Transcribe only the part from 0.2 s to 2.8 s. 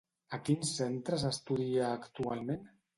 A quins centres estudia actualment?